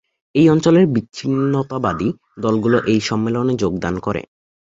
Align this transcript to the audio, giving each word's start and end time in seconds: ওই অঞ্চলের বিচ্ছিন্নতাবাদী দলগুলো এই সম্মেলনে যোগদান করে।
ওই 0.35 0.45
অঞ্চলের 0.49 0.85
বিচ্ছিন্নতাবাদী 0.87 2.09
দলগুলো 2.39 2.77
এই 2.85 2.99
সম্মেলনে 3.01 3.53
যোগদান 3.55 3.95
করে। 3.99 4.21